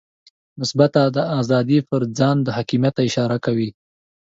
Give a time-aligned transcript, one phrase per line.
[0.59, 3.69] مثبته آزادي پر ځان حاکمیت ته اشاره کوي.